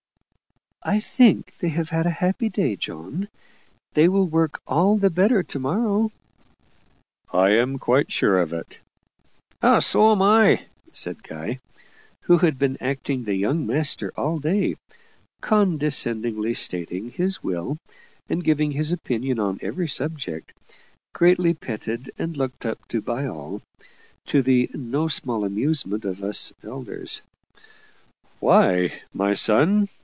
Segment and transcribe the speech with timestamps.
[0.83, 3.27] "I think they have had a happy day, John.
[3.93, 6.11] They will work all the better to morrow."
[7.31, 8.79] "I am quite sure of it."
[9.79, 11.59] "So am I," said Guy,
[12.23, 14.75] who had been acting the young master all day,
[15.39, 17.77] condescendingly stating his will
[18.27, 20.51] and giving his opinion on every subject,
[21.13, 23.61] greatly petted and looked up to by all,
[24.25, 27.21] to the no small amusement of us elders.
[28.39, 29.87] "Why, my son?"